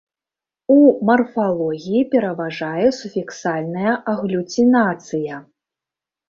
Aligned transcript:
У 0.75 0.77
марфалогіі 1.09 2.01
пераважае 2.13 2.87
суфіксальная 3.01 3.93
аглюцінацыя. 4.15 5.35